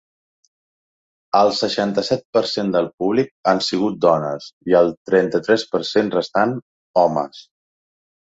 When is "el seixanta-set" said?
1.39-2.23